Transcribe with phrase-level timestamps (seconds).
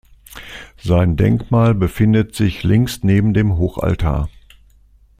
[0.81, 4.29] Sein Denkmal befindet sich links neben dem Hochaltar.